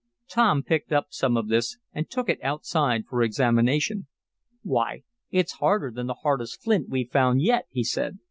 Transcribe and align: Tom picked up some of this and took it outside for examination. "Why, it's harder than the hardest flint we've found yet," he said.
Tom 0.27 0.63
picked 0.63 0.91
up 0.91 1.09
some 1.11 1.37
of 1.37 1.47
this 1.47 1.77
and 1.93 2.09
took 2.09 2.27
it 2.27 2.39
outside 2.43 3.03
for 3.07 3.21
examination. 3.21 4.07
"Why, 4.63 5.03
it's 5.29 5.59
harder 5.61 5.91
than 5.91 6.07
the 6.07 6.15
hardest 6.23 6.63
flint 6.63 6.89
we've 6.89 7.11
found 7.11 7.43
yet," 7.43 7.65
he 7.69 7.83
said. 7.83 8.17